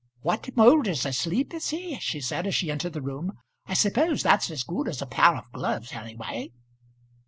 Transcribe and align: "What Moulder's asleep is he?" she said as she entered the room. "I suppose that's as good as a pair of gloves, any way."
"What 0.21 0.57
Moulder's 0.57 1.05
asleep 1.05 1.53
is 1.53 1.69
he?" 1.69 1.99
she 1.99 2.21
said 2.21 2.47
as 2.47 2.55
she 2.55 2.71
entered 2.71 2.93
the 2.93 3.03
room. 3.03 3.33
"I 3.67 3.75
suppose 3.75 4.23
that's 4.23 4.49
as 4.49 4.63
good 4.63 4.87
as 4.87 4.99
a 4.99 5.05
pair 5.05 5.35
of 5.37 5.51
gloves, 5.51 5.93
any 5.93 6.15
way." 6.15 6.53